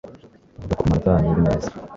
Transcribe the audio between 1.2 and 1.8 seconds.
ari meza